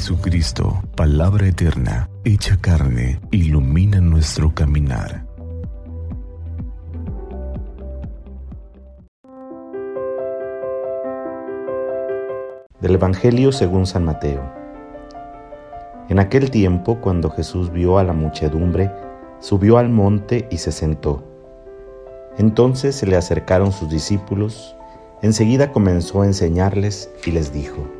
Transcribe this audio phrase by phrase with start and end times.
[0.00, 5.26] Jesucristo, palabra eterna, hecha carne, ilumina nuestro caminar.
[12.80, 14.40] Del Evangelio según San Mateo.
[16.08, 18.90] En aquel tiempo, cuando Jesús vio a la muchedumbre,
[19.38, 21.22] subió al monte y se sentó.
[22.38, 24.74] Entonces se le acercaron sus discípulos,
[25.20, 27.99] enseguida comenzó a enseñarles y les dijo,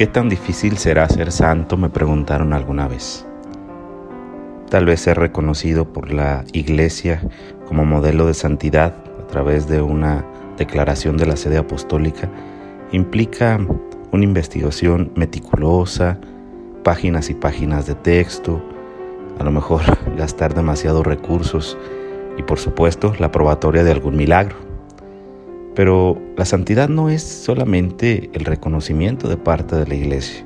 [0.00, 1.76] ¿Qué tan difícil será ser santo?
[1.76, 3.26] me preguntaron alguna vez.
[4.70, 7.20] Tal vez ser reconocido por la Iglesia
[7.68, 10.24] como modelo de santidad a través de una
[10.56, 12.30] declaración de la sede apostólica
[12.92, 13.60] implica
[14.10, 16.18] una investigación meticulosa,
[16.82, 18.64] páginas y páginas de texto,
[19.38, 19.82] a lo mejor
[20.16, 21.76] gastar demasiados recursos
[22.38, 24.69] y por supuesto la probatoria de algún milagro.
[25.74, 30.44] Pero la santidad no es solamente el reconocimiento de parte de la iglesia.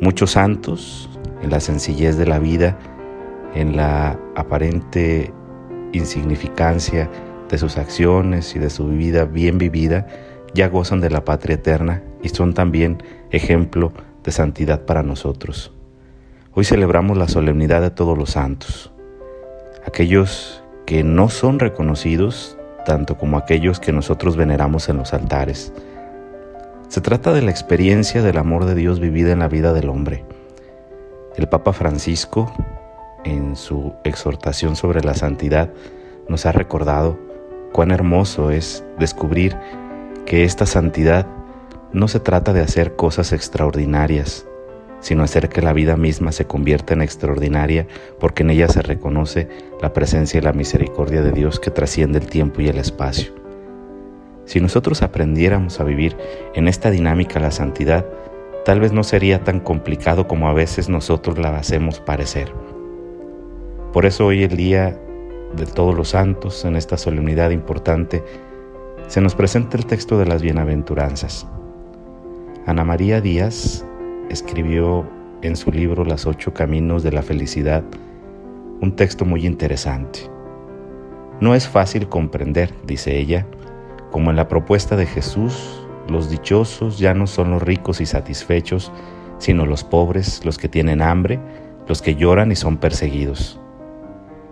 [0.00, 1.08] Muchos santos,
[1.42, 2.78] en la sencillez de la vida,
[3.54, 5.32] en la aparente
[5.92, 7.08] insignificancia
[7.48, 10.06] de sus acciones y de su vida bien vivida,
[10.54, 13.92] ya gozan de la patria eterna y son también ejemplo
[14.22, 15.72] de santidad para nosotros.
[16.52, 18.92] Hoy celebramos la solemnidad de todos los santos,
[19.86, 22.55] aquellos que no son reconocidos
[22.86, 25.72] tanto como aquellos que nosotros veneramos en los altares.
[26.88, 30.24] Se trata de la experiencia del amor de Dios vivida en la vida del hombre.
[31.36, 32.50] El Papa Francisco,
[33.24, 35.68] en su exhortación sobre la santidad,
[36.28, 37.18] nos ha recordado
[37.72, 39.56] cuán hermoso es descubrir
[40.24, 41.26] que esta santidad
[41.92, 44.46] no se trata de hacer cosas extraordinarias,
[45.00, 47.86] sino hacer que la vida misma se convierta en extraordinaria
[48.18, 49.48] porque en ella se reconoce
[49.80, 53.32] la presencia y la misericordia de Dios que trasciende el tiempo y el espacio.
[54.44, 56.16] Si nosotros aprendiéramos a vivir
[56.54, 58.06] en esta dinámica la santidad,
[58.64, 62.52] tal vez no sería tan complicado como a veces nosotros la hacemos parecer.
[63.92, 65.00] Por eso hoy el día
[65.56, 68.22] de todos los santos, en esta solemnidad importante,
[69.08, 71.46] se nos presenta el texto de las bienaventuranzas.
[72.66, 73.84] Ana María Díaz
[74.30, 75.08] escribió
[75.42, 77.84] en su libro Las ocho caminos de la felicidad
[78.80, 80.20] un texto muy interesante.
[81.40, 83.46] No es fácil comprender, dice ella,
[84.10, 88.92] como en la propuesta de Jesús, los dichosos ya no son los ricos y satisfechos,
[89.38, 91.38] sino los pobres, los que tienen hambre,
[91.88, 93.60] los que lloran y son perseguidos.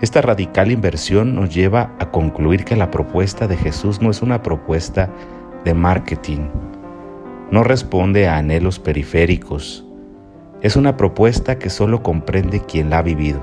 [0.00, 4.42] Esta radical inversión nos lleva a concluir que la propuesta de Jesús no es una
[4.42, 5.10] propuesta
[5.64, 6.48] de marketing,
[7.50, 9.84] no responde a anhelos periféricos.
[10.62, 13.40] Es una propuesta que solo comprende quien la ha vivido.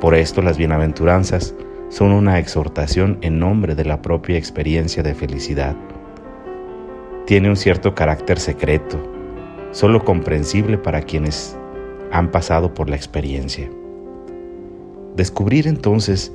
[0.00, 1.54] Por esto las bienaventuranzas
[1.88, 5.74] son una exhortación en nombre de la propia experiencia de felicidad.
[7.26, 9.00] Tiene un cierto carácter secreto,
[9.70, 11.56] solo comprensible para quienes
[12.12, 13.70] han pasado por la experiencia.
[15.16, 16.32] Descubrir entonces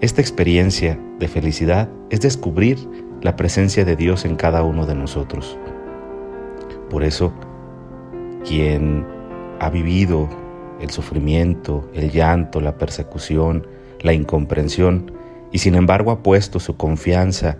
[0.00, 2.78] esta experiencia de felicidad es descubrir
[3.22, 5.58] la presencia de Dios en cada uno de nosotros.
[6.88, 7.32] Por eso,
[8.46, 9.06] quien
[9.60, 10.28] ha vivido
[10.80, 13.66] el sufrimiento, el llanto, la persecución,
[14.00, 15.12] la incomprensión,
[15.52, 17.58] y sin embargo ha puesto su confianza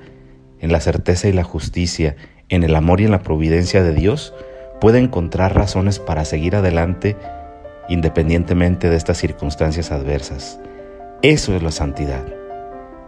[0.60, 2.16] en la certeza y la justicia,
[2.48, 4.34] en el amor y en la providencia de Dios,
[4.80, 7.16] puede encontrar razones para seguir adelante
[7.88, 10.60] independientemente de estas circunstancias adversas.
[11.22, 12.24] Eso es la santidad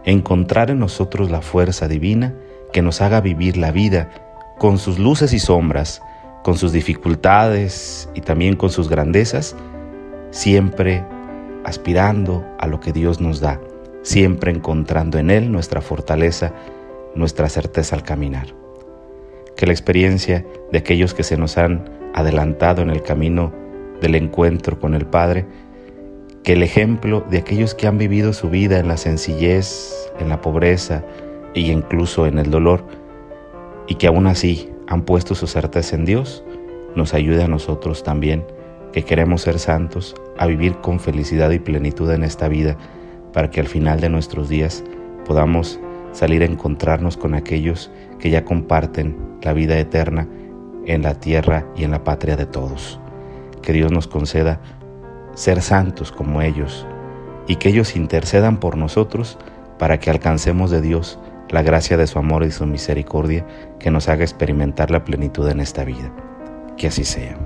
[0.05, 2.33] encontrar en nosotros la fuerza divina
[2.73, 4.09] que nos haga vivir la vida
[4.57, 6.01] con sus luces y sombras,
[6.43, 9.55] con sus dificultades y también con sus grandezas,
[10.31, 11.05] siempre
[11.63, 13.61] aspirando a lo que Dios nos da,
[14.01, 16.51] siempre encontrando en Él nuestra fortaleza,
[17.15, 18.47] nuestra certeza al caminar.
[19.55, 23.53] Que la experiencia de aquellos que se nos han adelantado en el camino
[24.01, 25.45] del encuentro con el Padre,
[26.43, 30.41] que el ejemplo de aquellos que han vivido su vida en la sencillez, en la
[30.41, 31.03] pobreza
[31.53, 32.85] y incluso en el dolor,
[33.87, 36.43] y que aún así han puesto su certeza en Dios,
[36.95, 38.45] nos ayude a nosotros también,
[38.91, 42.77] que queremos ser santos, a vivir con felicidad y plenitud en esta vida,
[43.33, 44.83] para que al final de nuestros días
[45.25, 45.79] podamos
[46.11, 50.27] salir a encontrarnos con aquellos que ya comparten la vida eterna
[50.85, 52.99] en la tierra y en la patria de todos.
[53.61, 54.59] Que Dios nos conceda
[55.33, 56.85] ser santos como ellos
[57.47, 59.39] y que ellos intercedan por nosotros
[59.79, 61.19] para que alcancemos de Dios
[61.53, 63.45] la gracia de su amor y su misericordia
[63.79, 66.11] que nos haga experimentar la plenitud en esta vida.
[66.77, 67.37] Que así sea.